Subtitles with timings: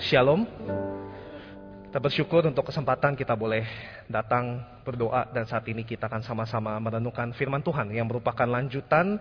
[0.00, 0.48] Shalom.
[1.84, 3.68] Kita bersyukur untuk kesempatan kita boleh
[4.08, 9.20] datang berdoa dan saat ini kita akan sama-sama merenungkan firman Tuhan yang merupakan lanjutan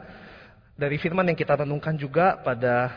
[0.79, 2.96] dari firman yang kita renungkan juga pada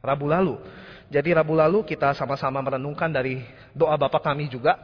[0.00, 0.64] Rabu lalu.
[1.12, 3.44] Jadi Rabu lalu kita sama-sama merenungkan dari
[3.76, 4.80] doa Bapa kami juga.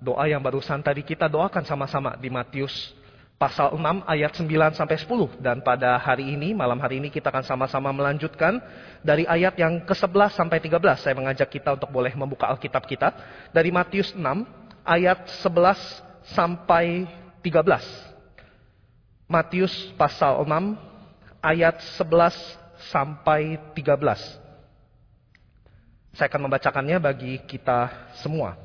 [0.00, 2.96] Doa yang barusan tadi kita doakan sama-sama di Matius
[3.44, 7.44] pasal 6 ayat 9 sampai 10 dan pada hari ini malam hari ini kita akan
[7.44, 8.56] sama-sama melanjutkan
[9.04, 11.04] dari ayat yang ke-11 sampai 13.
[11.04, 13.12] Saya mengajak kita untuk boleh membuka Alkitab kita
[13.52, 14.24] dari Matius 6
[14.80, 17.04] ayat 11 sampai
[17.44, 19.28] 13.
[19.28, 22.32] Matius pasal 6 ayat 11
[22.88, 26.16] sampai 13.
[26.16, 27.92] Saya akan membacakannya bagi kita
[28.24, 28.56] semua.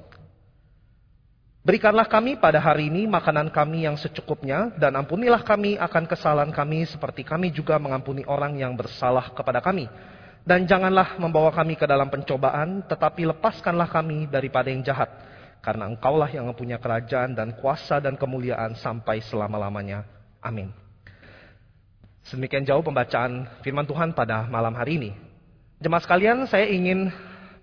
[1.60, 6.88] Berikanlah kami pada hari ini makanan kami yang secukupnya, dan ampunilah kami akan kesalahan kami
[6.88, 9.92] seperti kami juga mengampuni orang yang bersalah kepada kami.
[10.48, 15.12] Dan janganlah membawa kami ke dalam pencobaan, tetapi lepaskanlah kami daripada yang jahat.
[15.60, 20.08] Karena engkaulah yang mempunyai kerajaan dan kuasa dan kemuliaan sampai selama-lamanya.
[20.40, 20.72] Amin.
[22.24, 25.12] Sedemikian jauh pembacaan firman Tuhan pada malam hari ini.
[25.84, 27.12] Jemaat sekalian, saya ingin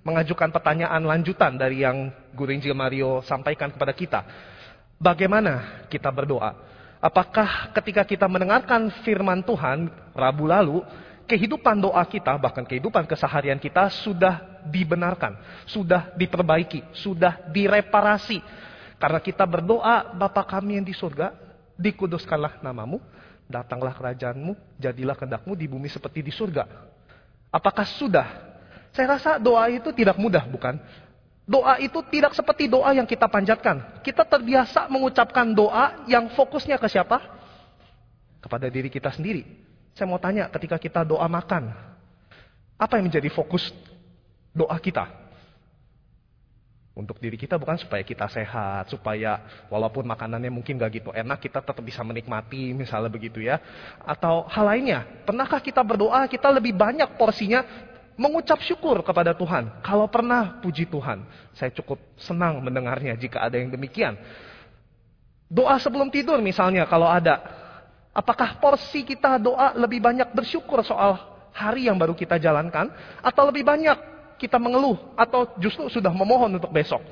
[0.07, 4.21] mengajukan pertanyaan lanjutan dari yang Guru Injil Mario sampaikan kepada kita.
[5.03, 6.55] Bagaimana kita berdoa?
[7.03, 10.81] Apakah ketika kita mendengarkan firman Tuhan Rabu lalu,
[11.27, 18.41] kehidupan doa kita, bahkan kehidupan keseharian kita sudah dibenarkan, sudah diperbaiki, sudah direparasi.
[18.97, 21.35] Karena kita berdoa, Bapa kami yang di surga,
[21.77, 23.03] dikuduskanlah namamu,
[23.45, 26.65] datanglah kerajaanmu, jadilah kehendakmu di bumi seperti di surga.
[27.53, 28.56] Apakah sudah
[28.97, 30.81] saya rasa doa itu tidak mudah, bukan?
[31.45, 34.01] Doa itu tidak seperti doa yang kita panjatkan.
[34.01, 37.21] Kita terbiasa mengucapkan doa yang fokusnya ke siapa?
[38.41, 39.45] Kepada diri kita sendiri.
[39.93, 41.77] Saya mau tanya, ketika kita doa makan,
[42.81, 43.69] apa yang menjadi fokus
[44.57, 45.07] doa kita?
[46.97, 51.61] Untuk diri kita bukan supaya kita sehat, supaya walaupun makanannya mungkin gak gitu enak, kita
[51.61, 53.61] tetap bisa menikmati, misalnya begitu ya.
[54.01, 57.61] Atau hal lainnya, pernahkah kita berdoa, kita lebih banyak porsinya
[58.17, 59.85] mengucap syukur kepada Tuhan.
[59.85, 61.23] Kalau pernah, puji Tuhan.
[61.53, 64.17] Saya cukup senang mendengarnya jika ada yang demikian.
[65.47, 67.39] Doa sebelum tidur misalnya kalau ada.
[68.17, 71.21] Apakah porsi kita doa lebih banyak bersyukur soal
[71.53, 72.89] hari yang baru kita jalankan?
[73.21, 73.95] Atau lebih banyak
[74.41, 74.97] kita mengeluh?
[75.15, 77.05] Atau justru sudah memohon untuk besok?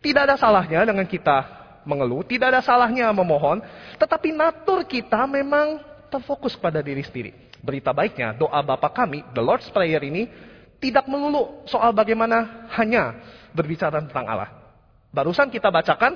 [0.00, 1.44] Tidak ada salahnya dengan kita
[1.84, 2.24] mengeluh.
[2.24, 3.60] Tidak ada salahnya memohon.
[4.00, 7.47] Tetapi natur kita memang terfokus pada diri sendiri.
[7.60, 10.30] Berita baiknya, doa Bapa kami, the Lord's Prayer ini,
[10.78, 13.18] tidak melulu soal bagaimana hanya
[13.50, 14.50] berbicara tentang Allah.
[15.10, 16.14] Barusan kita bacakan,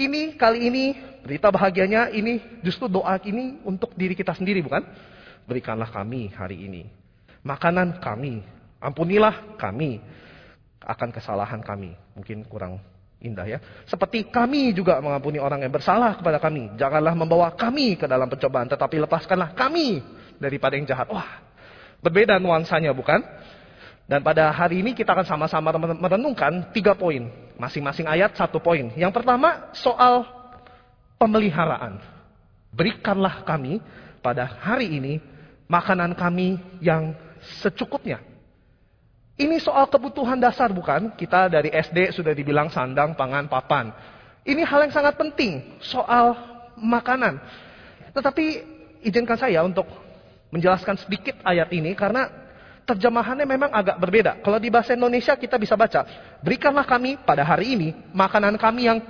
[0.00, 0.84] ini kali ini
[1.20, 4.80] berita bahagianya ini justru doa ini untuk diri kita sendiri bukan?
[5.44, 6.82] Berikanlah kami hari ini.
[7.44, 8.40] Makanan kami,
[8.80, 10.00] ampunilah kami
[10.80, 11.92] akan kesalahan kami.
[12.16, 12.80] Mungkin kurang
[13.22, 13.58] indah ya.
[13.86, 16.74] Seperti kami juga mengampuni orang yang bersalah kepada kami.
[16.78, 20.02] Janganlah membawa kami ke dalam pencobaan, tetapi lepaskanlah kami
[20.42, 21.06] daripada yang jahat.
[21.08, 21.40] Wah,
[22.02, 23.22] berbeda nuansanya bukan?
[24.10, 27.30] Dan pada hari ini kita akan sama-sama merenungkan tiga poin.
[27.56, 28.90] Masing-masing ayat satu poin.
[28.98, 30.26] Yang pertama soal
[31.22, 32.02] pemeliharaan.
[32.74, 33.78] Berikanlah kami
[34.18, 35.14] pada hari ini
[35.70, 37.14] makanan kami yang
[37.62, 38.18] secukupnya.
[39.38, 41.14] Ini soal kebutuhan dasar bukan?
[41.16, 43.94] Kita dari SD sudah dibilang sandang, pangan, papan.
[44.42, 46.34] Ini hal yang sangat penting soal
[46.76, 47.38] makanan.
[48.12, 48.44] Tetapi
[49.06, 49.86] izinkan saya untuk
[50.52, 52.28] menjelaskan sedikit ayat ini karena
[52.84, 54.32] terjemahannya memang agak berbeda.
[54.44, 56.04] Kalau di bahasa Indonesia kita bisa baca,
[56.44, 59.00] berikanlah kami pada hari ini makanan kami yang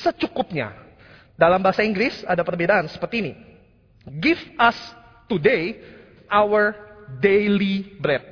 [0.00, 0.72] secukupnya.
[1.38, 3.32] Dalam bahasa Inggris ada perbedaan seperti ini.
[4.18, 4.74] Give us
[5.28, 5.78] today
[6.26, 6.74] our
[7.20, 8.24] daily bread.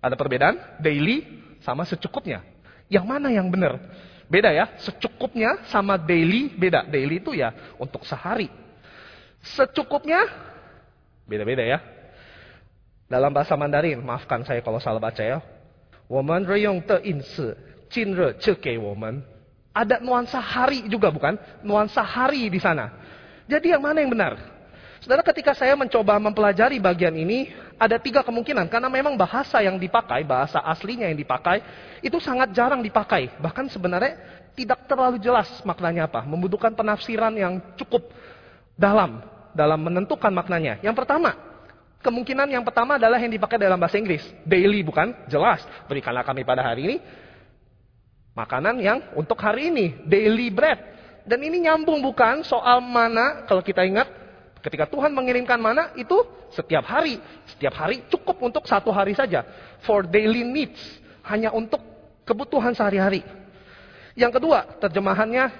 [0.00, 1.22] Ada perbedaan daily
[1.62, 2.42] sama secukupnya.
[2.88, 3.78] Yang mana yang benar?
[4.24, 6.88] Beda ya, secukupnya sama daily beda.
[6.88, 8.48] Daily itu ya untuk sehari.
[9.44, 10.24] Secukupnya
[11.24, 11.80] Beda-beda ya.
[13.08, 15.40] Dalam bahasa Mandarin, maafkan saya kalau salah baca ya.
[16.08, 17.24] Woman reyong te in
[17.88, 19.24] jin re ce woman.
[19.74, 21.34] Ada nuansa hari juga bukan?
[21.66, 22.94] Nuansa hari di sana.
[23.50, 24.38] Jadi yang mana yang benar?
[25.02, 28.72] Saudara ketika saya mencoba mempelajari bagian ini, ada tiga kemungkinan.
[28.72, 31.60] Karena memang bahasa yang dipakai, bahasa aslinya yang dipakai,
[32.00, 33.36] itu sangat jarang dipakai.
[33.36, 34.16] Bahkan sebenarnya
[34.56, 36.24] tidak terlalu jelas maknanya apa.
[36.24, 38.08] Membutuhkan penafsiran yang cukup
[38.78, 39.20] dalam
[39.54, 40.82] dalam menentukan maknanya.
[40.82, 41.32] Yang pertama,
[42.02, 44.20] kemungkinan yang pertama adalah yang dipakai dalam bahasa Inggris.
[44.44, 45.14] Daily bukan?
[45.30, 45.64] Jelas.
[45.88, 46.96] Berikanlah kami pada hari ini
[48.34, 50.04] makanan yang untuk hari ini.
[50.04, 50.92] Daily bread.
[51.24, 54.04] Dan ini nyambung bukan soal mana kalau kita ingat
[54.60, 56.20] ketika Tuhan mengirimkan mana itu
[56.52, 57.16] setiap hari.
[57.48, 59.40] Setiap hari cukup untuk satu hari saja.
[59.86, 60.82] For daily needs.
[61.24, 61.80] Hanya untuk
[62.28, 63.24] kebutuhan sehari-hari.
[64.12, 65.50] Yang kedua, terjemahannya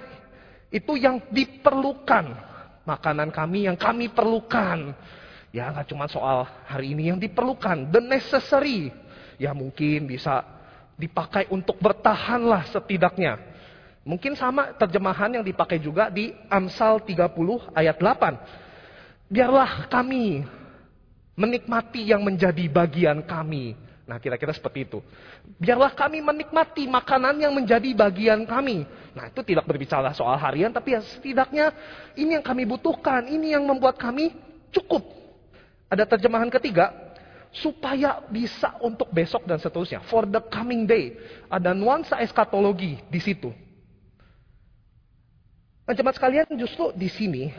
[0.69, 2.54] itu yang diperlukan.
[2.85, 4.93] Makanan kami yang kami perlukan.
[5.49, 8.93] Ya nggak cuma soal hari ini yang diperlukan, the necessary.
[9.41, 10.45] Ya mungkin bisa
[10.95, 13.39] dipakai untuk bertahanlah setidaknya.
[14.05, 19.33] Mungkin sama terjemahan yang dipakai juga di Amsal 30 ayat 8.
[19.33, 20.45] Biarlah kami
[21.33, 23.73] menikmati yang menjadi bagian kami.
[24.05, 25.01] Nah, kira-kira seperti itu.
[25.57, 28.85] Biarlah kami menikmati makanan yang menjadi bagian kami.
[29.17, 31.73] Nah, itu tidak berbicara soal harian, tapi ya setidaknya
[32.13, 34.29] ini yang kami butuhkan, ini yang membuat kami
[34.69, 35.01] cukup.
[35.89, 36.93] Ada terjemahan ketiga,
[37.49, 40.05] supaya bisa untuk besok dan seterusnya.
[40.05, 41.17] For the coming day.
[41.49, 43.49] Ada nuansa eskatologi di situ.
[45.89, 47.49] Nah, sekalian justru di sini,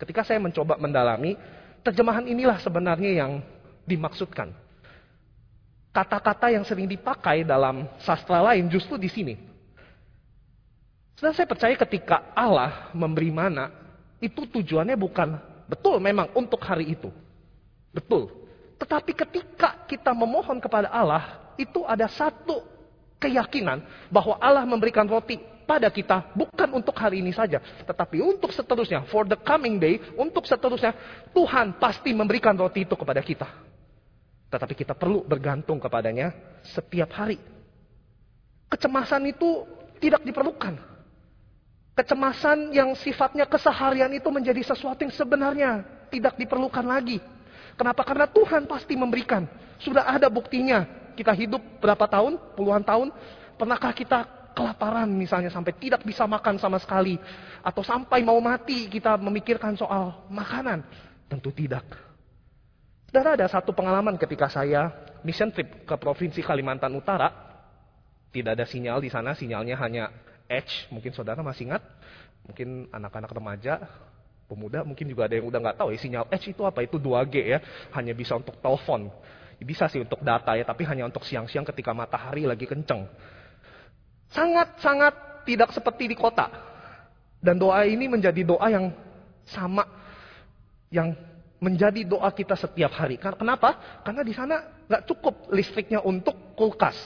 [0.00, 1.36] ketika saya mencoba mendalami,
[1.84, 3.44] terjemahan inilah sebenarnya yang
[3.84, 4.63] dimaksudkan
[5.94, 9.34] kata-kata yang sering dipakai dalam sastra lain justru di sini.
[11.14, 13.70] Setelah saya percaya ketika Allah memberi mana,
[14.18, 15.38] itu tujuannya bukan
[15.70, 17.14] betul memang untuk hari itu.
[17.94, 18.26] Betul.
[18.74, 22.66] Tetapi ketika kita memohon kepada Allah, itu ada satu
[23.22, 29.06] keyakinan bahwa Allah memberikan roti pada kita bukan untuk hari ini saja, tetapi untuk seterusnya,
[29.08, 30.92] for the coming day, untuk seterusnya,
[31.32, 33.48] Tuhan pasti memberikan roti itu kepada kita.
[34.54, 36.30] Tetapi kita perlu bergantung kepadanya
[36.62, 37.42] setiap hari.
[38.70, 39.66] Kecemasan itu
[39.98, 40.78] tidak diperlukan.
[41.98, 47.18] Kecemasan yang sifatnya keseharian itu menjadi sesuatu yang sebenarnya tidak diperlukan lagi.
[47.74, 48.06] Kenapa?
[48.06, 49.42] Karena Tuhan pasti memberikan.
[49.82, 50.86] Sudah ada buktinya.
[51.18, 52.38] Kita hidup berapa tahun?
[52.54, 53.10] Puluhan tahun.
[53.58, 54.22] Pernahkah kita
[54.54, 57.18] kelaparan misalnya sampai tidak bisa makan sama sekali.
[57.58, 60.86] Atau sampai mau mati kita memikirkan soal makanan.
[61.26, 62.13] Tentu tidak.
[63.14, 64.90] Dan ada satu pengalaman ketika saya
[65.22, 67.30] mission trip ke provinsi Kalimantan Utara.
[68.34, 70.10] Tidak ada sinyal di sana, sinyalnya hanya
[70.50, 70.90] Edge.
[70.90, 71.86] Mungkin saudara masih ingat.
[72.42, 73.86] Mungkin anak-anak remaja,
[74.50, 77.34] pemuda mungkin juga ada yang udah nggak tahu ya sinyal Edge itu apa itu 2G
[77.40, 77.58] ya
[77.96, 79.08] hanya bisa untuk telepon
[79.64, 83.08] bisa sih untuk data ya tapi hanya untuk siang-siang ketika matahari lagi kenceng
[84.28, 86.52] sangat-sangat tidak seperti di kota
[87.40, 88.92] dan doa ini menjadi doa yang
[89.48, 89.88] sama
[90.92, 91.16] yang
[91.64, 93.16] menjadi doa kita setiap hari.
[93.16, 94.04] Kenapa?
[94.04, 96.96] Karena di sana nggak cukup listriknya untuk kulkas.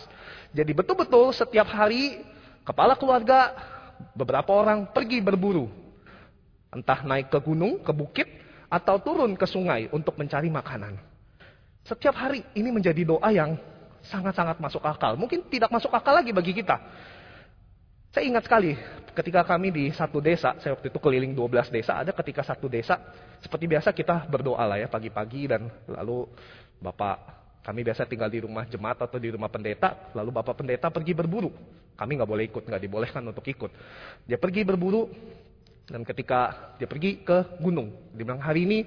[0.51, 2.27] Jadi betul-betul setiap hari
[2.67, 3.55] kepala keluarga
[4.19, 5.71] beberapa orang pergi berburu.
[6.75, 8.29] Entah naik ke gunung, ke bukit,
[8.69, 10.99] atau turun ke sungai untuk mencari makanan.
[11.87, 13.57] Setiap hari ini menjadi doa yang
[14.05, 15.17] sangat-sangat masuk akal.
[15.17, 16.77] Mungkin tidak masuk akal lagi bagi kita.
[18.09, 18.73] Saya ingat sekali
[19.13, 22.97] ketika kami di satu desa, saya waktu itu keliling 12 desa, ada ketika satu desa,
[23.43, 26.25] seperti biasa kita berdoa lah ya pagi-pagi dan lalu
[26.79, 27.19] Bapak
[27.67, 31.53] kami biasa tinggal di rumah jemaat atau di rumah pendeta, lalu Bapak pendeta pergi berburu.
[31.99, 33.71] Kami nggak boleh ikut, nggak dibolehkan untuk ikut.
[34.25, 35.11] Dia pergi berburu
[35.85, 38.79] dan ketika dia pergi ke gunung, dia bilang hari ini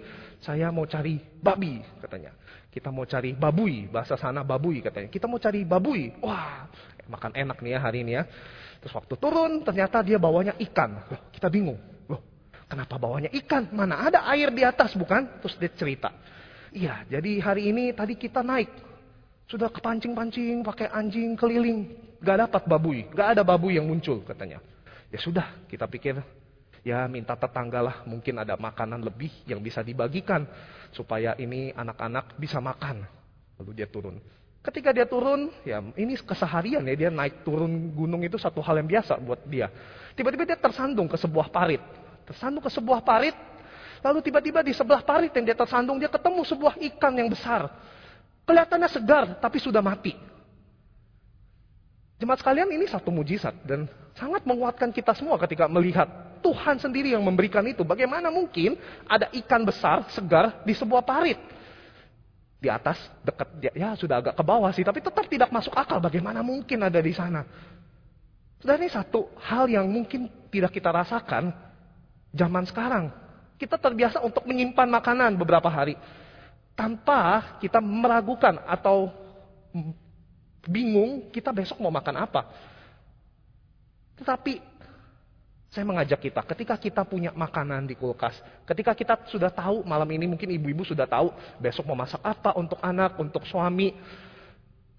[0.41, 2.33] saya mau cari babi katanya.
[2.71, 5.11] Kita mau cari babui, bahasa sana babui katanya.
[5.11, 6.07] Kita mau cari babui.
[6.23, 6.71] Wah,
[7.11, 8.23] makan enak nih ya hari ini ya.
[8.79, 11.03] Terus waktu turun ternyata dia bawanya ikan.
[11.11, 11.77] Loh, kita bingung.
[12.07, 12.23] Loh,
[12.71, 13.67] kenapa bawanya ikan?
[13.75, 15.43] Mana ada air di atas bukan?
[15.43, 16.09] Terus dia cerita.
[16.71, 18.71] Iya, jadi hari ini tadi kita naik.
[19.51, 21.91] Sudah kepancing-pancing pakai anjing keliling.
[22.23, 23.11] Gak dapat babui.
[23.11, 24.63] Gak ada babui yang muncul katanya.
[25.11, 26.23] Ya sudah, kita pikir
[26.81, 30.49] ya minta tetangga lah mungkin ada makanan lebih yang bisa dibagikan
[30.89, 33.05] supaya ini anak-anak bisa makan.
[33.61, 34.17] Lalu dia turun.
[34.61, 38.85] Ketika dia turun, ya ini keseharian ya dia naik turun gunung itu satu hal yang
[38.85, 39.73] biasa buat dia.
[40.13, 41.81] Tiba-tiba dia tersandung ke sebuah parit.
[42.29, 43.33] Tersandung ke sebuah parit,
[44.05, 47.73] lalu tiba-tiba di sebelah parit yang dia tersandung dia ketemu sebuah ikan yang besar.
[48.45, 50.13] Kelihatannya segar tapi sudah mati.
[52.21, 56.05] Jemaat sekalian ini satu mujizat dan sangat menguatkan kita semua ketika melihat
[56.45, 57.81] Tuhan sendiri yang memberikan itu.
[57.81, 58.77] Bagaimana mungkin
[59.09, 61.41] ada ikan besar segar di sebuah parit?
[62.61, 66.45] Di atas dekat ya sudah agak ke bawah sih tapi tetap tidak masuk akal bagaimana
[66.45, 67.41] mungkin ada di sana.
[68.61, 71.49] Sudah ini satu hal yang mungkin tidak kita rasakan
[72.29, 73.09] zaman sekarang.
[73.57, 75.97] Kita terbiasa untuk menyimpan makanan beberapa hari
[76.77, 79.09] tanpa kita meragukan atau
[80.69, 82.45] bingung kita besok mau makan apa.
[84.21, 84.61] Tetapi
[85.71, 88.35] saya mengajak kita, ketika kita punya makanan di kulkas,
[88.67, 91.31] ketika kita sudah tahu malam ini mungkin ibu-ibu sudah tahu
[91.63, 93.95] besok mau masak apa untuk anak, untuk suami,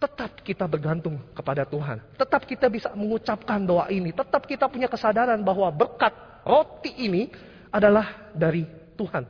[0.01, 2.01] tetap kita bergantung kepada Tuhan.
[2.17, 7.29] Tetap kita bisa mengucapkan doa ini, tetap kita punya kesadaran bahwa berkat roti ini
[7.69, 8.65] adalah dari
[8.97, 9.29] Tuhan.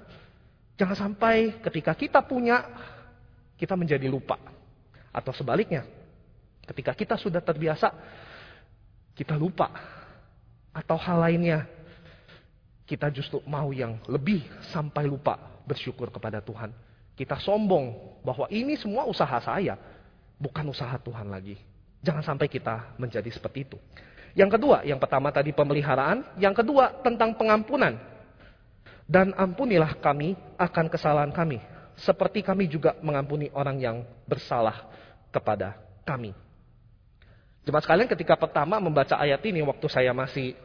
[0.78, 2.62] Jangan sampai ketika kita punya,
[3.58, 4.38] kita menjadi lupa.
[5.12, 5.84] Atau sebaliknya,
[6.62, 7.90] Ketika kita sudah terbiasa,
[9.18, 9.70] kita lupa.
[10.72, 11.68] Atau hal lainnya,
[12.88, 15.36] kita justru mau yang lebih sampai lupa
[15.68, 16.72] bersyukur kepada Tuhan.
[17.12, 19.76] Kita sombong bahwa ini semua usaha saya,
[20.40, 21.60] bukan usaha Tuhan lagi.
[22.02, 23.78] Jangan sampai kita menjadi seperti itu.
[24.32, 28.00] Yang kedua, yang pertama tadi pemeliharaan, yang kedua tentang pengampunan.
[29.04, 31.60] Dan ampunilah kami akan kesalahan kami,
[32.00, 34.88] seperti kami juga mengampuni orang yang bersalah
[35.28, 35.76] kepada
[36.08, 36.32] kami.
[37.62, 40.58] Jemaat sekalian ketika pertama membaca ayat ini waktu saya masih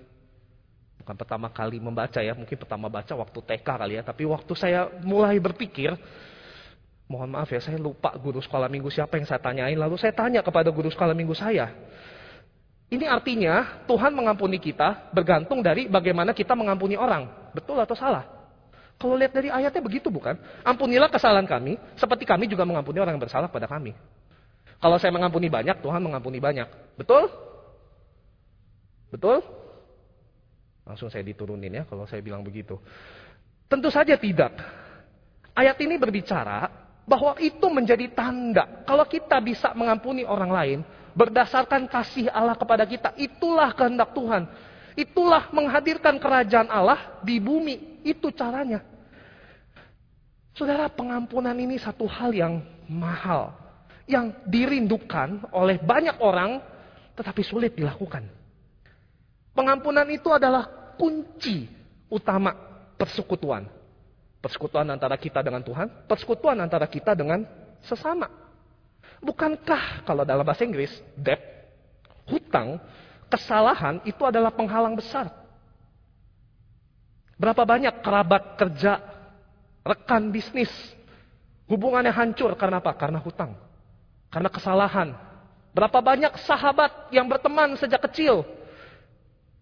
[1.02, 4.92] bukan pertama kali membaca ya, mungkin pertama baca waktu TK kali ya, tapi waktu saya
[5.06, 5.94] mulai berpikir,
[7.08, 10.44] mohon maaf ya, saya lupa guru sekolah minggu siapa yang saya tanyain, lalu saya tanya
[10.44, 11.72] kepada guru sekolah minggu saya,
[12.88, 17.52] ini artinya Tuhan mengampuni kita bergantung dari bagaimana kita mengampuni orang.
[17.52, 18.24] Betul atau salah?
[18.96, 20.40] Kalau lihat dari ayatnya begitu bukan?
[20.64, 23.92] Ampunilah kesalahan kami, seperti kami juga mengampuni orang yang bersalah pada kami.
[24.78, 26.70] Kalau saya mengampuni banyak, Tuhan mengampuni banyak.
[26.98, 27.30] Betul?
[29.10, 29.42] Betul?
[30.88, 32.80] Langsung saya diturunin ya kalau saya bilang begitu.
[33.68, 34.56] Tentu saja tidak.
[35.52, 36.70] Ayat ini berbicara
[37.04, 38.86] bahwa itu menjadi tanda.
[38.88, 40.80] Kalau kita bisa mengampuni orang lain,
[41.18, 43.18] berdasarkan kasih Allah kepada kita.
[43.18, 44.48] Itulah kehendak Tuhan.
[44.94, 48.06] Itulah menghadirkan kerajaan Allah di bumi.
[48.06, 48.86] Itu caranya.
[50.54, 53.67] Saudara, pengampunan ini satu hal yang mahal.
[54.08, 56.64] Yang dirindukan oleh banyak orang,
[57.14, 58.24] tetapi sulit dilakukan.
[59.52, 61.68] Pengampunan itu adalah kunci
[62.08, 62.56] utama
[62.96, 63.68] persekutuan.
[64.40, 67.44] Persekutuan antara kita dengan Tuhan, persekutuan antara kita dengan
[67.84, 68.30] sesama.
[69.20, 71.42] Bukankah kalau dalam bahasa Inggris, debt,
[72.30, 72.78] hutang,
[73.28, 75.34] kesalahan itu adalah penghalang besar.
[77.38, 78.98] Berapa banyak kerabat kerja,
[79.86, 80.70] rekan bisnis,
[81.70, 82.94] hubungannya hancur karena apa?
[82.98, 83.58] Karena hutang.
[84.28, 85.16] Karena kesalahan.
[85.72, 88.42] Berapa banyak sahabat yang berteman sejak kecil,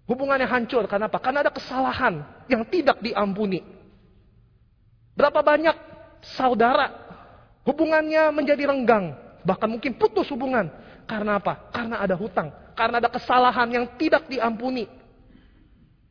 [0.07, 1.19] hubungannya hancur karena apa?
[1.19, 3.59] Karena ada kesalahan yang tidak diampuni.
[5.15, 5.75] Berapa banyak
[6.39, 6.87] saudara
[7.67, 10.67] hubungannya menjadi renggang Bahkan mungkin putus hubungan.
[11.05, 11.69] Karena apa?
[11.69, 12.49] Karena ada hutang.
[12.73, 14.89] Karena ada kesalahan yang tidak diampuni.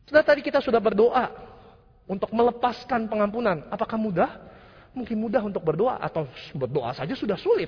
[0.07, 1.35] Sudah tadi kita sudah berdoa
[2.07, 3.67] untuk melepaskan pengampunan.
[3.75, 4.31] Apakah mudah?
[4.95, 7.67] Mungkin mudah untuk berdoa atau berdoa saja sudah sulit.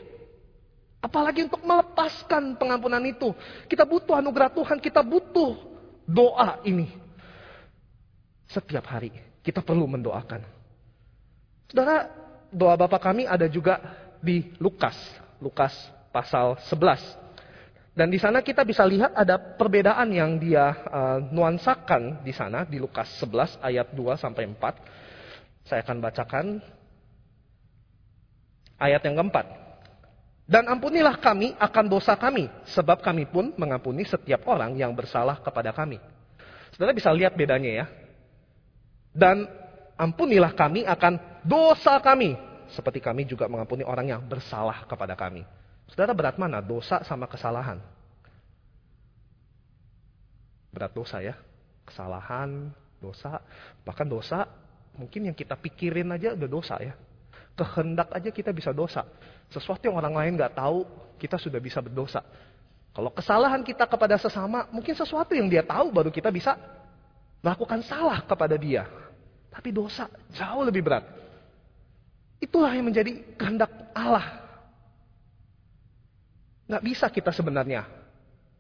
[1.00, 3.30] Apalagi untuk melepaskan pengampunan itu.
[3.70, 5.54] Kita butuh anugerah Tuhan, kita butuh
[6.08, 6.90] doa ini.
[8.50, 9.12] Setiap hari
[9.42, 10.42] kita perlu mendoakan.
[11.70, 12.10] Saudara,
[12.50, 13.78] doa Bapak kami ada juga
[14.22, 14.96] di Lukas
[15.40, 15.72] Lukas
[16.12, 17.26] pasal 11.
[17.96, 22.76] Dan di sana kita bisa lihat ada perbedaan yang dia uh, nuansakan di sana di
[22.76, 25.64] Lukas 11 ayat 2 sampai 4.
[25.64, 26.46] Saya akan bacakan
[28.76, 29.65] ayat yang keempat.
[30.46, 35.74] Dan ampunilah kami akan dosa kami, sebab kami pun mengampuni setiap orang yang bersalah kepada
[35.74, 35.98] kami.
[36.70, 37.86] Saudara bisa lihat bedanya ya.
[39.10, 39.42] Dan
[39.98, 42.38] ampunilah kami akan dosa kami,
[42.70, 45.42] seperti kami juga mengampuni orang yang bersalah kepada kami.
[45.90, 46.62] Saudara berat mana?
[46.62, 47.82] Dosa sama kesalahan.
[50.70, 51.34] Berat dosa ya.
[51.86, 52.70] Kesalahan,
[53.02, 53.42] dosa.
[53.82, 54.46] Bahkan dosa
[54.94, 56.94] mungkin yang kita pikirin aja udah dosa ya.
[57.56, 59.06] Kehendak aja kita bisa dosa.
[59.50, 60.84] Sesuatu yang orang lain gak tahu,
[61.16, 62.22] kita sudah bisa berdosa.
[62.96, 66.56] Kalau kesalahan kita kepada sesama, mungkin sesuatu yang dia tahu baru kita bisa
[67.44, 68.88] melakukan salah kepada dia.
[69.52, 71.04] Tapi dosa jauh lebih berat.
[72.40, 74.44] Itulah yang menjadi kehendak Allah.
[76.66, 77.86] Nggak bisa kita sebenarnya,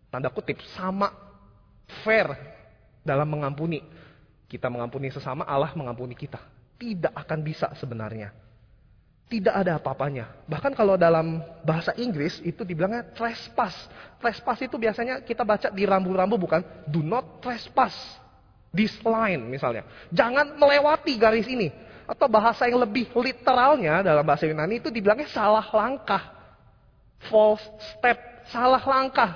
[0.08, 1.12] tanda kutip, sama
[2.04, 2.30] fair
[3.02, 3.82] dalam mengampuni.
[4.46, 6.38] Kita mengampuni sesama, Allah mengampuni kita.
[6.78, 8.30] Tidak akan bisa sebenarnya.
[9.26, 10.30] Tidak ada apa-apanya.
[10.46, 13.74] Bahkan kalau dalam bahasa Inggris itu dibilangnya trespass.
[14.22, 17.94] Trespass itu biasanya kita baca di rambu-rambu bukan do not trespass.
[18.70, 19.82] This line misalnya.
[20.14, 21.74] Jangan melewati garis ini.
[22.06, 26.22] Atau bahasa yang lebih literalnya dalam bahasa Yunani itu dibilangnya salah langkah.
[27.26, 27.66] False
[27.98, 29.34] step, salah langkah.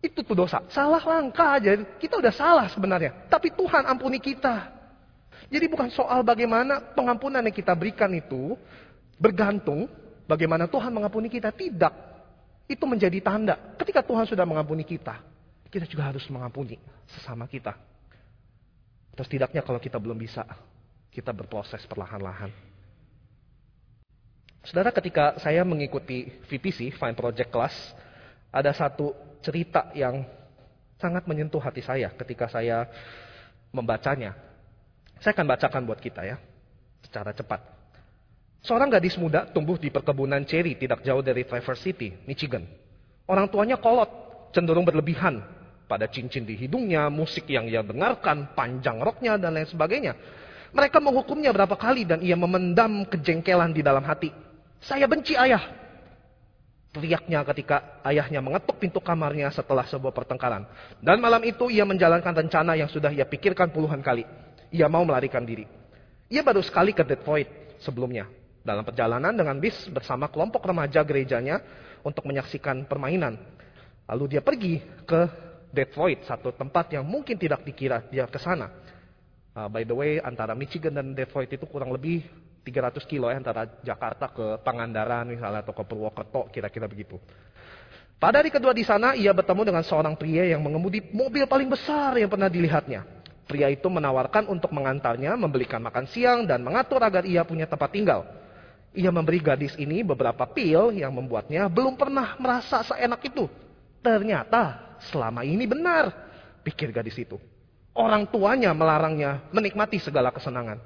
[0.00, 0.64] Itu tuh dosa.
[0.72, 1.76] Salah langkah aja.
[2.00, 3.28] Kita udah salah sebenarnya.
[3.28, 4.77] Tapi Tuhan ampuni kita.
[5.48, 8.52] Jadi bukan soal bagaimana pengampunan yang kita berikan itu
[9.16, 9.88] bergantung
[10.28, 11.48] bagaimana Tuhan mengampuni kita.
[11.48, 11.94] Tidak.
[12.68, 13.56] Itu menjadi tanda.
[13.80, 15.24] Ketika Tuhan sudah mengampuni kita,
[15.72, 16.76] kita juga harus mengampuni
[17.08, 17.72] sesama kita.
[19.16, 20.44] Terus tidaknya kalau kita belum bisa,
[21.08, 22.52] kita berproses perlahan-lahan.
[24.68, 27.74] Saudara, ketika saya mengikuti VPC, Fine Project Class,
[28.52, 30.28] ada satu cerita yang
[31.00, 32.84] sangat menyentuh hati saya ketika saya
[33.72, 34.36] membacanya.
[35.18, 36.36] Saya akan bacakan buat kita ya,
[37.02, 37.60] secara cepat.
[38.62, 42.66] Seorang gadis muda tumbuh di perkebunan cherry tidak jauh dari Traverse City, Michigan.
[43.26, 44.08] Orang tuanya kolot,
[44.50, 45.42] cenderung berlebihan
[45.88, 50.12] pada cincin di hidungnya, musik yang ia dengarkan, panjang roknya, dan lain sebagainya.
[50.68, 54.28] Mereka menghukumnya berapa kali dan ia memendam kejengkelan di dalam hati.
[54.84, 55.64] Saya benci ayah.
[56.92, 60.68] Teriaknya ketika ayahnya mengetuk pintu kamarnya setelah sebuah pertengkaran.
[61.00, 64.24] Dan malam itu ia menjalankan rencana yang sudah ia pikirkan puluhan kali.
[64.74, 65.64] Ia mau melarikan diri.
[66.28, 68.28] Ia baru sekali ke Detroit sebelumnya.
[68.60, 71.62] Dalam perjalanan dengan bis bersama kelompok remaja gerejanya
[72.04, 73.40] untuk menyaksikan permainan.
[74.08, 75.20] Lalu dia pergi ke
[75.68, 78.72] Detroit, satu tempat yang mungkin tidak dikira dia ke sana.
[79.52, 82.24] Uh, by the way, antara Michigan dan Detroit itu kurang lebih
[82.64, 87.20] 300 kilo ya, antara Jakarta ke Pangandaran misalnya atau ke Purwokerto, kira-kira begitu.
[88.18, 92.18] Pada hari kedua di sana, ia bertemu dengan seorang pria yang mengemudi mobil paling besar
[92.18, 93.17] yang pernah dilihatnya.
[93.48, 98.28] Pria itu menawarkan untuk mengantarnya, membelikan makan siang, dan mengatur agar ia punya tempat tinggal.
[98.92, 103.48] Ia memberi gadis ini beberapa pil yang membuatnya belum pernah merasa seenak itu.
[104.04, 106.12] Ternyata selama ini benar,
[106.60, 107.40] pikir gadis itu.
[107.96, 110.78] Orang tuanya melarangnya menikmati segala kesenangan.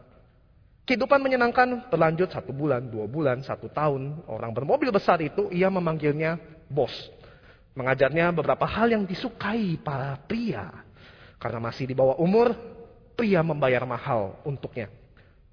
[0.82, 4.22] Kehidupan menyenangkan berlanjut satu bulan, dua bulan, satu tahun.
[4.26, 6.94] Orang bermobil besar itu, ia memanggilnya bos.
[7.78, 10.68] Mengajarnya beberapa hal yang disukai para pria.
[11.42, 12.54] Karena masih di bawah umur,
[13.18, 14.86] pria membayar mahal untuknya.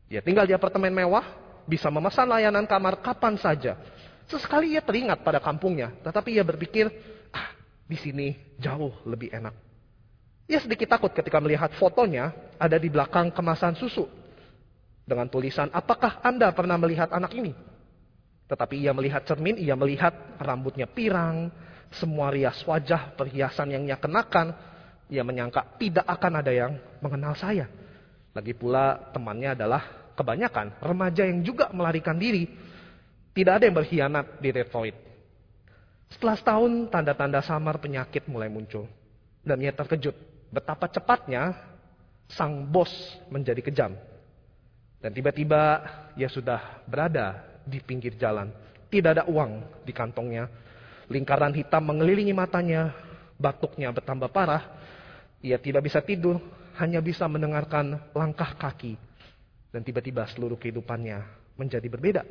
[0.05, 1.25] Dia tinggal di apartemen mewah,
[1.65, 3.73] bisa memesan layanan kamar kapan saja.
[4.29, 6.93] Sesekali ia teringat pada kampungnya, tetapi ia berpikir,
[7.33, 7.57] ah,
[7.89, 9.57] di sini jauh lebih enak.
[10.45, 14.05] Ia sedikit takut ketika melihat fotonya ada di belakang kemasan susu.
[15.09, 17.57] Dengan tulisan, apakah Anda pernah melihat anak ini?
[18.45, 21.49] Tetapi ia melihat cermin, ia melihat rambutnya pirang,
[21.93, 24.68] semua rias wajah, perhiasan yang ia kenakan.
[25.09, 27.65] Ia menyangka tidak akan ada yang mengenal saya.
[28.33, 32.45] Lagi pula temannya adalah kebanyakan remaja yang juga melarikan diri.
[33.33, 34.95] Tidak ada yang berkhianat di Detroit.
[36.09, 38.89] Setelah setahun, tanda-tanda samar penyakit mulai muncul.
[39.45, 40.13] Dan ia terkejut
[40.49, 41.53] betapa cepatnya
[42.29, 42.89] sang bos
[43.29, 43.93] menjadi kejam.
[44.99, 45.81] Dan tiba-tiba
[46.19, 48.51] ia sudah berada di pinggir jalan.
[48.89, 50.49] Tidak ada uang di kantongnya.
[51.07, 52.91] Lingkaran hitam mengelilingi matanya.
[53.39, 54.78] Batuknya bertambah parah.
[55.39, 56.39] Ia tidak bisa tidur,
[56.79, 58.95] hanya bisa mendengarkan langkah kaki
[59.69, 61.21] dan tiba-tiba seluruh kehidupannya
[61.59, 62.23] menjadi berbeda.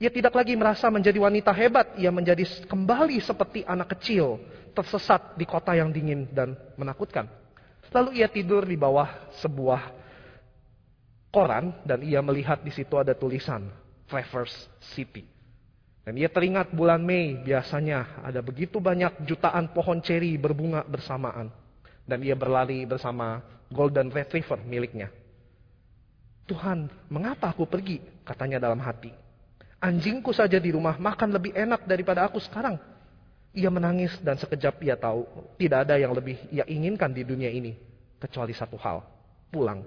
[0.00, 4.40] Ia tidak lagi merasa menjadi wanita hebat, ia menjadi kembali seperti anak kecil,
[4.72, 7.28] tersesat di kota yang dingin dan menakutkan.
[7.92, 9.92] Lalu ia tidur di bawah sebuah
[11.28, 13.68] koran dan ia melihat di situ ada tulisan
[14.08, 15.26] Traverse City.
[16.00, 21.52] Dan ia teringat bulan Mei biasanya ada begitu banyak jutaan pohon ceri berbunga bersamaan.
[22.10, 23.38] Dan ia berlari bersama
[23.70, 25.14] Golden Retriever miliknya.
[26.50, 28.02] Tuhan, mengapa aku pergi?
[28.26, 29.14] Katanya dalam hati.
[29.78, 32.74] Anjingku saja di rumah makan lebih enak daripada aku sekarang.
[33.54, 35.22] Ia menangis dan sekejap ia tahu
[35.54, 37.78] tidak ada yang lebih ia inginkan di dunia ini.
[38.18, 39.06] Kecuali satu hal,
[39.54, 39.86] pulang.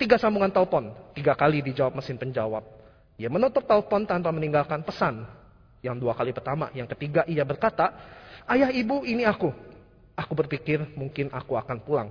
[0.00, 2.64] Tiga sambungan telepon, tiga kali dijawab mesin penjawab.
[3.20, 5.28] Ia menutup telepon tanpa meninggalkan pesan.
[5.84, 7.92] Yang dua kali pertama, yang ketiga ia berkata,
[8.48, 9.52] Ayah ibu ini aku.
[10.18, 12.10] Aku berpikir mungkin aku akan pulang.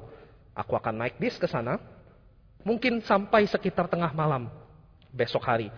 [0.55, 1.75] Aku akan naik bis ke sana,
[2.67, 4.51] Mungkin sampai sekitar tengah malam
[5.15, 5.71] besok hari.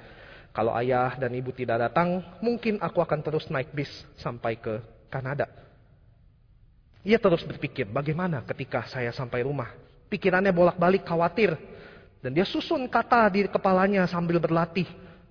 [0.50, 5.46] Kalau ayah dan ibu tidak datang, mungkin aku akan terus naik bis sampai ke Kanada.
[7.06, 9.70] Ia terus berpikir, bagaimana ketika saya sampai rumah?
[10.10, 11.54] Pikirannya bolak-balik khawatir.
[12.26, 14.90] Dan dia susun kata di kepalanya sambil berlatih.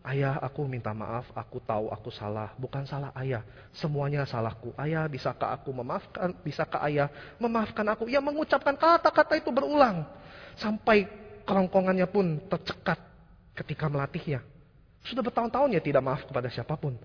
[0.08, 2.56] Ayah, aku minta maaf, aku tahu aku salah.
[2.56, 3.44] Bukan salah ayah,
[3.76, 4.72] semuanya salahku.
[4.80, 6.32] Ayah, bisakah aku memaafkan?
[6.40, 8.08] Bisakah ayah memaafkan aku?
[8.08, 10.08] Ia mengucapkan kata-kata itu berulang.
[10.56, 11.04] Sampai
[11.44, 12.96] kerongkongannya pun tercekat
[13.52, 14.40] ketika melatihnya.
[15.04, 16.96] Sudah bertahun-tahun ya tidak maaf kepada siapa pun.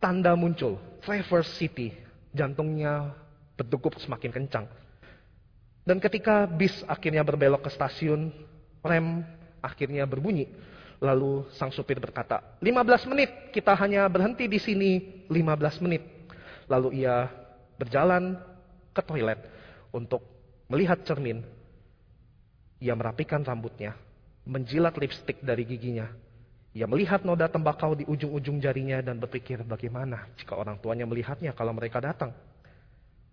[0.00, 1.92] Tanda muncul, Traverse City,
[2.32, 3.12] jantungnya
[3.60, 4.66] berdegup semakin kencang.
[5.84, 8.32] Dan ketika bis akhirnya berbelok ke stasiun,
[8.80, 9.20] rem
[9.60, 10.71] akhirnya berbunyi.
[11.02, 14.90] Lalu sang supir berkata, 15 menit, kita hanya berhenti di sini
[15.26, 16.06] 15 menit.
[16.70, 17.26] Lalu ia
[17.74, 18.38] berjalan
[18.94, 19.42] ke toilet
[19.90, 20.22] untuk
[20.70, 21.42] melihat cermin
[22.82, 23.94] ia merapikan rambutnya,
[24.42, 26.10] menjilat lipstik dari giginya.
[26.74, 31.70] Ia melihat noda tembakau di ujung-ujung jarinya dan berpikir bagaimana jika orang tuanya melihatnya kalau
[31.70, 32.34] mereka datang.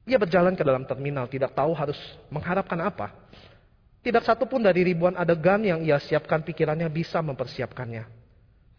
[0.06, 1.98] Ia berjalan ke dalam terminal, tidak tahu harus
[2.30, 3.10] mengharapkan apa.
[4.00, 8.08] Tidak satu pun dari ribuan adegan yang ia siapkan pikirannya bisa mempersiapkannya.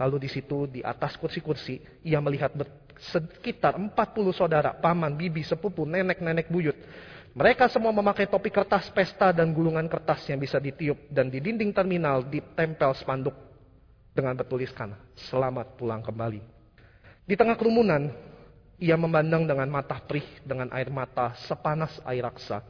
[0.00, 1.76] Lalu di situ, di atas kursi-kursi,
[2.08, 2.56] ia melihat
[2.96, 3.92] sekitar 40
[4.32, 6.76] saudara, paman, bibi, sepupu, nenek-nenek buyut
[7.30, 11.70] mereka semua memakai topi kertas pesta dan gulungan kertas yang bisa ditiup dan di dinding
[11.70, 13.34] terminal ditempel spanduk
[14.10, 14.98] dengan bertuliskan
[15.30, 16.42] selamat pulang kembali.
[17.22, 18.10] Di tengah kerumunan,
[18.80, 22.64] Ia memandang dengan mata perih, dengan air mata sepanas air raksa.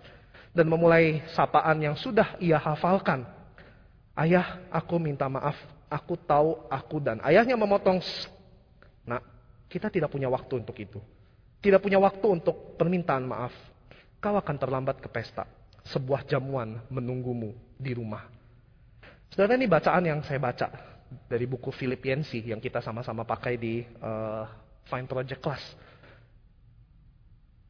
[0.51, 3.23] Dan memulai sapaan yang sudah ia hafalkan.
[4.19, 5.55] Ayah, aku minta maaf.
[5.91, 7.99] Aku tahu aku dan ayahnya memotong.
[9.07, 9.19] Nah,
[9.71, 10.99] kita tidak punya waktu untuk itu.
[11.63, 13.55] Tidak punya waktu untuk permintaan maaf.
[14.19, 15.47] Kau akan terlambat ke pesta.
[15.87, 18.27] Sebuah jamuan menunggumu di rumah.
[19.31, 20.69] Saudara ini bacaan yang saya baca
[21.31, 24.45] dari buku Filipiensi yang kita sama-sama pakai di uh,
[24.87, 25.63] Fine Project Class.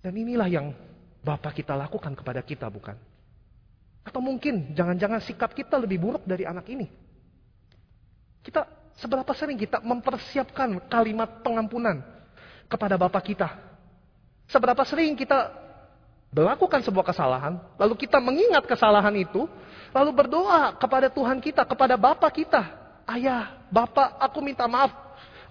[0.01, 0.73] Dan inilah yang
[1.21, 2.97] Bapak kita lakukan kepada kita, bukan?
[4.01, 6.89] Atau mungkin jangan-jangan sikap kita lebih buruk dari anak ini.
[8.41, 8.65] Kita
[8.97, 12.01] seberapa sering kita mempersiapkan kalimat pengampunan
[12.73, 13.49] kepada Bapak kita.
[14.49, 15.53] Seberapa sering kita
[16.33, 19.45] melakukan sebuah kesalahan, lalu kita mengingat kesalahan itu,
[19.93, 22.63] lalu berdoa kepada Tuhan kita, kepada Bapak kita.
[23.05, 24.95] Ayah, Bapak, aku minta maaf.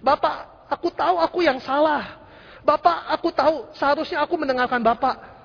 [0.00, 2.18] Bapak, aku tahu aku yang salah.
[2.64, 5.39] Bapak, aku tahu seharusnya aku mendengarkan Bapak.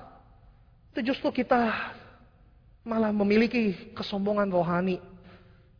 [0.96, 1.92] Itu justru kita
[2.80, 4.96] malah memiliki kesombongan rohani.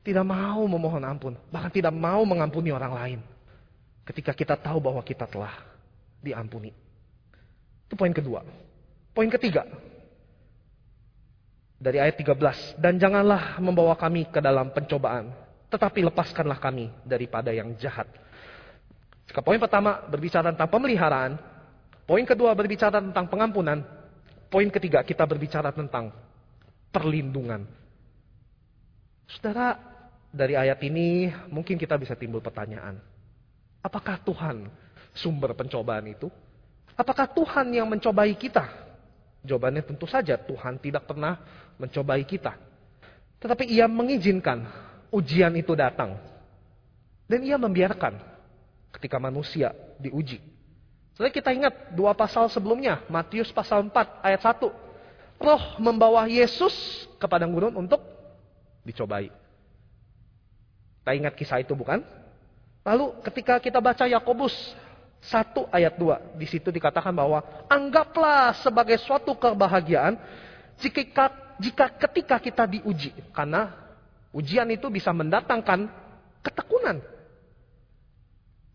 [0.04, 1.32] Tidak mau memohon ampun.
[1.48, 3.20] Bahkan tidak mau mengampuni orang lain.
[4.04, 5.56] Ketika kita tahu bahwa kita telah
[6.20, 6.68] diampuni.
[7.88, 8.44] Itu poin kedua.
[9.16, 9.64] Poin ketiga.
[11.80, 12.76] Dari ayat 13.
[12.76, 15.32] Dan janganlah membawa kami ke dalam pencobaan.
[15.72, 18.04] Tetapi lepaskanlah kami daripada yang jahat.
[19.32, 21.40] Jika poin pertama berbicara tentang pemeliharaan,
[22.04, 23.95] poin kedua berbicara tentang pengampunan,
[24.48, 26.10] poin ketiga kita berbicara tentang
[26.90, 27.66] perlindungan.
[29.26, 29.76] Saudara,
[30.30, 33.00] dari ayat ini mungkin kita bisa timbul pertanyaan.
[33.82, 34.70] Apakah Tuhan
[35.14, 36.30] sumber pencobaan itu?
[36.96, 38.64] Apakah Tuhan yang mencobai kita?
[39.46, 41.38] Jawabannya tentu saja Tuhan tidak pernah
[41.78, 42.56] mencobai kita.
[43.38, 44.64] Tetapi ia mengizinkan
[45.12, 46.16] ujian itu datang.
[47.26, 48.16] Dan ia membiarkan
[48.96, 50.55] ketika manusia diuji.
[51.16, 54.68] Setelah kita ingat dua pasal sebelumnya, Matius pasal 4 ayat 1.
[55.40, 58.04] Roh membawa Yesus ke padang gurun untuk
[58.84, 59.32] dicobai.
[61.00, 62.04] Kita ingat kisah itu bukan?
[62.84, 64.52] Lalu ketika kita baca Yakobus
[65.24, 70.20] 1 ayat 2, di situ dikatakan bahwa anggaplah sebagai suatu kebahagiaan
[70.84, 73.16] jika, jika ketika kita diuji.
[73.32, 73.72] Karena
[74.36, 75.88] ujian itu bisa mendatangkan
[76.44, 77.15] ketekunan.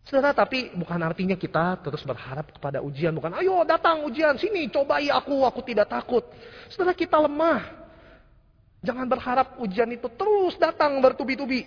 [0.02, 3.14] Saudara, tapi bukan artinya kita terus berharap kepada ujian.
[3.14, 6.26] Bukan, ayo datang ujian, sini cobai aku, aku tidak takut.
[6.74, 7.62] Saudara, kita lemah.
[8.82, 11.62] Jangan berharap ujian itu terus datang bertubi-tubi.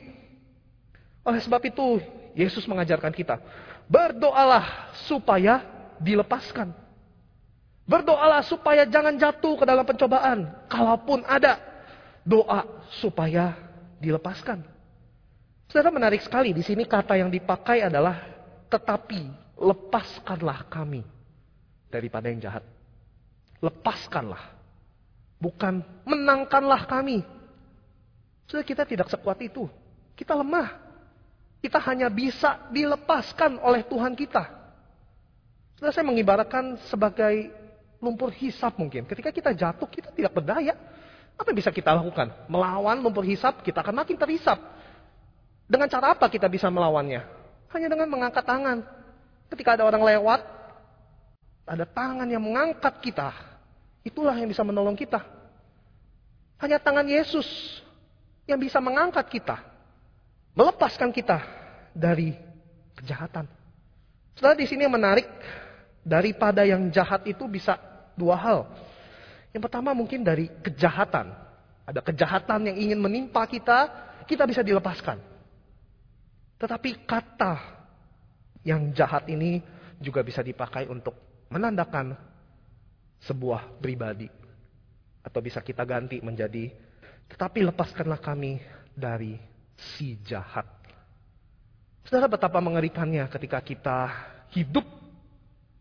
[1.23, 2.03] Oleh sebab itu,
[2.35, 3.39] Yesus mengajarkan kita,
[3.87, 5.63] berdoalah supaya
[6.03, 6.75] dilepaskan.
[7.87, 10.67] Berdoalah supaya jangan jatuh ke dalam pencobaan.
[10.67, 11.55] Kalaupun ada,
[12.27, 12.67] doa
[12.99, 13.55] supaya
[14.03, 14.74] dilepaskan.
[15.75, 18.15] Saudara menarik sekali di sini kata yang dipakai adalah
[18.71, 19.27] tetapi
[19.59, 21.03] lepaskanlah kami
[21.91, 22.63] daripada yang jahat.
[23.59, 24.55] Lepaskanlah.
[25.35, 27.27] Bukan menangkanlah kami.
[28.47, 29.67] Saudara kita tidak sekuat itu.
[30.15, 30.79] Kita lemah.
[31.59, 34.47] Kita hanya bisa dilepaskan oleh Tuhan kita.
[35.75, 37.51] Saudara saya mengibaratkan sebagai
[37.99, 39.03] lumpur hisap mungkin.
[39.03, 40.71] Ketika kita jatuh kita tidak berdaya.
[41.35, 42.31] Apa yang bisa kita lakukan?
[42.47, 44.74] Melawan lumpur hisap kita akan makin terhisap.
[45.65, 47.25] Dengan cara apa kita bisa melawannya?
[47.73, 48.85] Hanya dengan mengangkat tangan.
[49.49, 50.41] Ketika ada orang lewat,
[51.65, 53.33] ada tangan yang mengangkat kita.
[54.05, 55.25] Itulah yang bisa menolong kita.
[56.61, 57.45] Hanya tangan Yesus
[58.45, 59.57] yang bisa mengangkat kita.
[60.53, 61.41] Melepaskan kita
[61.91, 62.37] dari
[62.95, 63.49] kejahatan.
[64.37, 65.27] Setelah di sini yang menarik,
[66.05, 67.81] daripada yang jahat itu bisa
[68.13, 68.69] dua hal.
[69.51, 71.33] Yang pertama mungkin dari kejahatan.
[71.89, 73.89] Ada kejahatan yang ingin menimpa kita,
[74.29, 75.34] kita bisa dilepaskan.
[76.55, 77.53] Tetapi kata
[78.65, 79.61] yang jahat ini
[79.99, 81.15] juga bisa dipakai untuk
[81.51, 82.15] menandakan
[83.23, 84.27] sebuah pribadi.
[85.25, 86.69] Atau bisa kita ganti menjadi,
[87.29, 88.61] tetapi lepaskanlah kami
[88.93, 89.35] dari
[89.75, 90.69] si jahat.
[92.05, 93.99] Saudara betapa mengerikannya ketika kita
[94.53, 94.85] hidup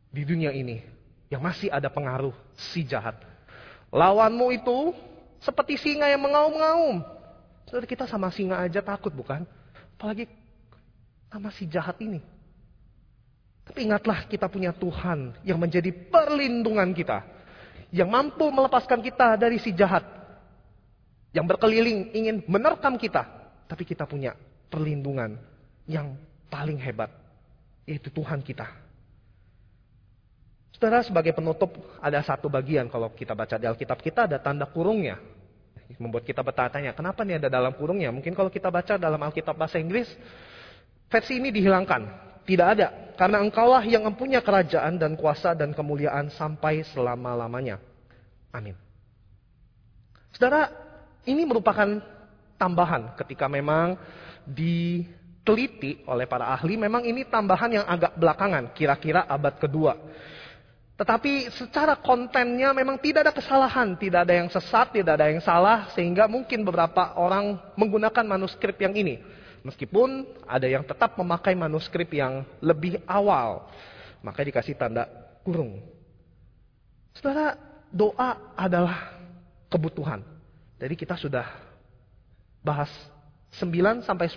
[0.09, 0.81] di dunia ini
[1.29, 3.21] yang masih ada pengaruh si jahat.
[3.93, 4.97] Lawanmu itu
[5.45, 7.05] seperti singa yang mengaum-ngaum.
[7.69, 9.45] Saudara kita sama singa aja takut bukan?
[10.01, 10.25] Apalagi
[11.35, 12.23] sama si jahat ini.
[13.67, 17.27] Tapi ingatlah kita punya Tuhan yang menjadi perlindungan kita.
[17.91, 20.07] Yang mampu melepaskan kita dari si jahat.
[21.35, 23.27] Yang berkeliling ingin menerkam kita.
[23.67, 24.39] Tapi kita punya
[24.71, 25.35] perlindungan
[25.91, 26.15] yang
[26.47, 27.11] paling hebat.
[27.83, 28.71] Yaitu Tuhan kita.
[30.71, 35.19] Saudara sebagai penutup ada satu bagian kalau kita baca di Alkitab kita ada tanda kurungnya.
[35.99, 38.15] Membuat kita bertanya, kenapa nih ada dalam kurungnya?
[38.15, 40.09] Mungkin kalau kita baca dalam Alkitab bahasa Inggris,
[41.15, 42.27] versi ini dihilangkan.
[42.45, 42.89] tidak ada.
[43.15, 47.79] Karena engkaulah yang mempunyai kerajaan dan kuasa dan kemuliaan sampai selama-lamanya.
[48.51, 48.75] Amin.
[50.35, 50.67] Saudara,
[51.23, 52.03] ini merupakan
[52.59, 53.95] tambahan ketika memang
[54.43, 56.75] diteliti oleh para ahli.
[56.75, 59.95] Memang ini tambahan yang agak belakangan, kira-kira abad kedua.
[60.95, 65.91] Tetapi secara kontennya memang tidak ada kesalahan, tidak ada yang sesat, tidak ada yang salah,
[65.95, 69.19] sehingga mungkin beberapa orang menggunakan manuskrip yang ini.
[69.65, 73.65] Meskipun ada yang tetap memakai manuskrip yang lebih awal,
[74.21, 75.09] maka dikasih tanda
[75.41, 75.81] kurung.
[77.17, 77.57] Saudara,
[77.89, 79.17] doa adalah
[79.73, 80.21] kebutuhan.
[80.77, 81.49] Jadi kita sudah
[82.61, 82.93] bahas
[83.57, 84.37] 9 sampai 10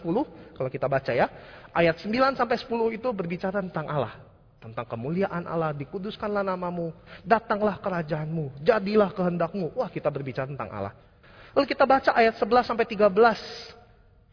[0.55, 1.27] kalau kita baca ya.
[1.75, 6.91] Ayat 9 sampai 10 itu berbicara tentang Allah tentang kemuliaan Allah, dikuduskanlah namamu,
[7.23, 9.71] datanglah kerajaanmu, jadilah kehendakmu.
[9.71, 10.93] Wah, kita berbicara tentang Allah.
[11.55, 13.07] Lalu kita baca ayat 11 sampai 13.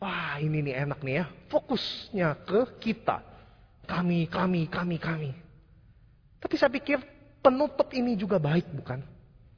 [0.04, 1.26] Wah, ini nih enak nih ya.
[1.48, 3.24] Fokusnya ke kita.
[3.88, 5.32] Kami, kami, kami, kami.
[6.44, 7.00] Tapi saya pikir
[7.40, 9.00] penutup ini juga baik bukan?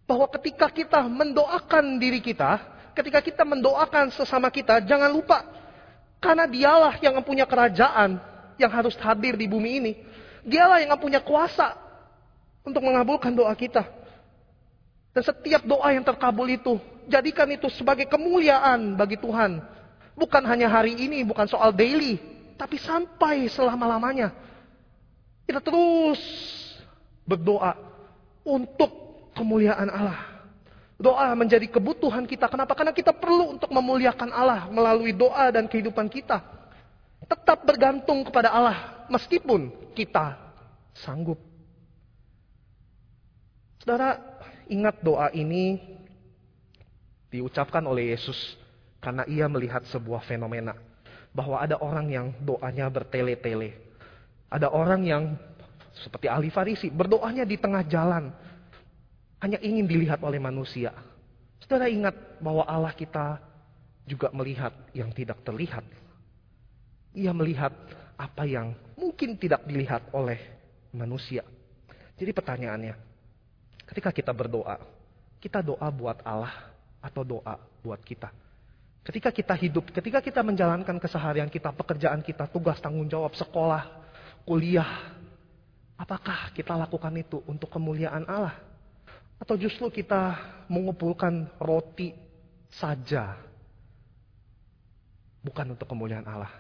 [0.07, 2.63] Bahwa ketika kita mendoakan diri kita,
[2.95, 5.43] ketika kita mendoakan sesama kita, jangan lupa
[6.23, 8.23] karena dialah yang mempunyai kerajaan
[8.55, 9.93] yang harus hadir di bumi ini.
[10.47, 11.75] Dialah yang punya kuasa
[12.63, 13.83] untuk mengabulkan doa kita.
[15.11, 16.79] Dan setiap doa yang terkabul itu,
[17.11, 19.75] jadikan itu sebagai kemuliaan bagi Tuhan.
[20.17, 22.17] Bukan hanya hari ini, bukan soal daily,
[22.57, 24.33] tapi sampai selama-lamanya.
[25.45, 26.19] Kita terus
[27.29, 27.77] berdoa
[28.41, 28.91] untuk
[29.37, 30.49] kemuliaan Allah.
[30.97, 32.49] Doa menjadi kebutuhan kita.
[32.49, 32.73] Kenapa?
[32.73, 36.41] Karena kita perlu untuk memuliakan Allah melalui doa dan kehidupan kita.
[37.29, 40.41] Tetap bergantung kepada Allah meskipun kita
[40.97, 41.37] sanggup.
[43.85, 44.17] Saudara,
[44.73, 45.77] ingat doa ini
[47.29, 48.57] diucapkan oleh Yesus
[49.07, 50.75] karena ia melihat sebuah fenomena
[51.31, 53.79] bahwa ada orang yang doanya bertele-tele.
[54.51, 55.23] Ada orang yang
[55.95, 58.35] seperti ahli Farisi berdoanya di tengah jalan
[59.39, 60.91] hanya ingin dilihat oleh manusia.
[61.63, 63.39] Saudara ingat bahwa Allah kita
[64.11, 65.87] juga melihat yang tidak terlihat.
[67.15, 67.71] Ia melihat
[68.19, 70.43] apa yang mungkin tidak dilihat oleh
[70.91, 71.47] manusia.
[72.19, 72.95] Jadi pertanyaannya,
[73.87, 74.83] ketika kita berdoa,
[75.39, 77.55] kita doa buat Allah atau doa
[77.87, 78.46] buat kita?
[79.07, 83.87] Ketika kita hidup, ketika kita menjalankan keseharian kita, pekerjaan kita, tugas tanggung jawab, sekolah,
[84.43, 85.15] kuliah,
[85.95, 88.59] apakah kita lakukan itu untuk kemuliaan Allah?
[89.39, 90.35] Atau justru kita
[90.67, 92.19] mengumpulkan roti
[92.67, 93.39] saja,
[95.39, 96.51] bukan untuk kemuliaan Allah?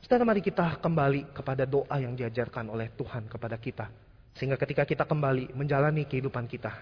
[0.00, 3.92] Saudara mari kita kembali kepada doa yang diajarkan oleh Tuhan kepada kita.
[4.40, 6.72] Sehingga ketika kita kembali menjalani kehidupan kita,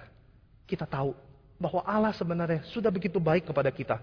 [0.71, 1.11] kita tahu
[1.61, 4.01] bahwa Allah sebenarnya sudah begitu baik kepada kita.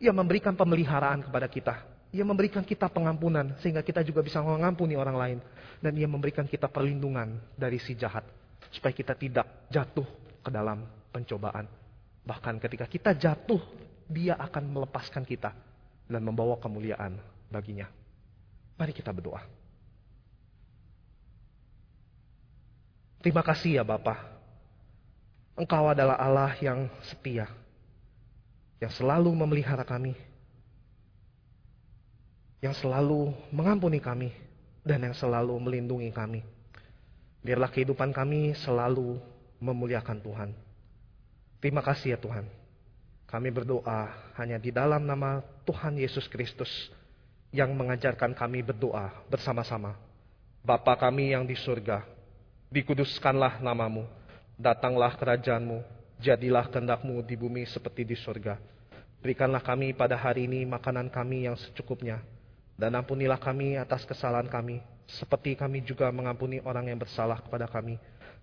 [0.00, 1.84] Ia memberikan pemeliharaan kepada kita.
[2.16, 5.38] Ia memberikan kita pengampunan sehingga kita juga bisa mengampuni orang lain.
[5.84, 8.24] Dan ia memberikan kita perlindungan dari si jahat.
[8.72, 10.08] Supaya kita tidak jatuh
[10.40, 11.68] ke dalam pencobaan.
[12.24, 13.60] Bahkan ketika kita jatuh,
[14.08, 15.52] dia akan melepaskan kita
[16.08, 17.20] dan membawa kemuliaan
[17.52, 17.86] baginya.
[18.80, 19.44] Mari kita berdoa.
[23.20, 24.35] Terima kasih ya Bapak.
[25.56, 27.48] Engkau adalah Allah yang setia.
[28.76, 30.12] Yang selalu memelihara kami.
[32.60, 34.30] Yang selalu mengampuni kami.
[34.84, 36.44] Dan yang selalu melindungi kami.
[37.40, 39.16] Biarlah kehidupan kami selalu
[39.58, 40.50] memuliakan Tuhan.
[41.58, 42.44] Terima kasih ya Tuhan.
[43.26, 46.70] Kami berdoa hanya di dalam nama Tuhan Yesus Kristus
[47.50, 49.96] yang mengajarkan kami berdoa bersama-sama.
[50.62, 52.02] Bapa kami yang di surga,
[52.70, 54.06] dikuduskanlah namamu,
[54.56, 55.84] datanglah kerajaanmu,
[56.20, 58.56] jadilah kehendakmu di bumi seperti di surga.
[59.20, 62.20] Berikanlah kami pada hari ini makanan kami yang secukupnya,
[62.76, 67.96] dan ampunilah kami atas kesalahan kami, seperti kami juga mengampuni orang yang bersalah kepada kami.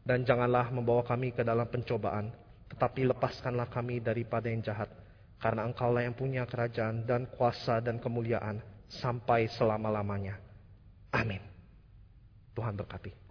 [0.04, 2.28] Dan janganlah membawa kami ke dalam pencobaan,
[2.68, 4.92] tetapi lepaskanlah kami daripada yang jahat.
[5.40, 8.60] Karena engkaulah yang punya kerajaan dan kuasa dan kemuliaan
[8.92, 10.40] sampai selama-lamanya.
[11.16, 11.40] Amin.
[12.52, 13.23] Tuhan berkati.